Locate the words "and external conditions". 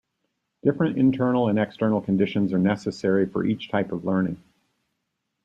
1.47-2.51